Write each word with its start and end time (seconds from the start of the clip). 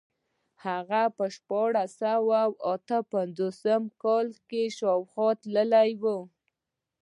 هغه 0.65 1.01
د 1.17 1.19
شپاړس 1.35 1.91
سوه 2.01 2.41
اته 2.73 2.97
پنځوس 3.13 3.59
کال 4.03 4.25
شاوخوا 4.77 5.29
تللی 5.41 5.91
و. 6.01 6.03